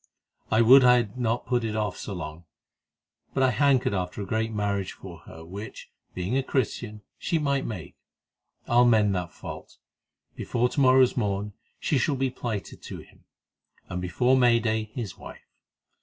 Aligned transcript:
I 0.49 0.63
would 0.63 0.83
I 0.83 0.95
had 0.97 1.19
not 1.19 1.45
put 1.45 1.63
it 1.63 1.75
off 1.75 1.95
so 1.95 2.15
long; 2.15 2.45
but 3.35 3.43
I 3.43 3.51
hankered 3.51 3.93
after 3.93 4.19
a 4.19 4.25
great 4.25 4.51
marriage 4.51 4.93
for 4.93 5.19
her, 5.27 5.45
which, 5.45 5.91
being 6.15 6.35
a 6.35 6.41
Christian, 6.41 7.01
she 7.19 7.37
well 7.37 7.45
might 7.45 7.67
make. 7.67 7.95
I'll 8.67 8.83
mend 8.85 9.13
that 9.13 9.31
fault; 9.31 9.77
before 10.35 10.69
to 10.69 10.79
morrow's 10.81 11.15
morn 11.15 11.53
she 11.79 11.99
shall 11.99 12.15
be 12.15 12.31
plighted 12.31 12.81
to 12.81 12.97
him, 13.01 13.25
and 13.89 14.01
before 14.01 14.35
May 14.35 14.59
day 14.59 14.85
his 14.85 15.19
wife. 15.19 15.45